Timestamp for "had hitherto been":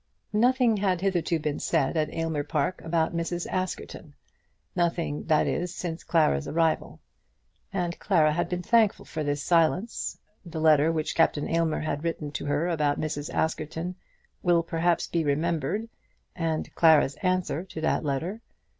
0.77-1.59